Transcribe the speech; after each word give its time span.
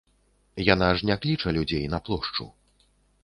Яна 0.73 0.87
ж 1.01 1.09
не 1.09 1.17
кліча 1.25 1.53
людзей 1.57 1.85
на 1.93 1.99
плошчу. 2.07 2.47